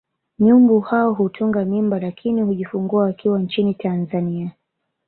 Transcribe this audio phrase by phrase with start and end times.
[0.39, 4.51] Nyumbu hao hutunga mimba lakini hujifungua wakiwa nchini Tanzania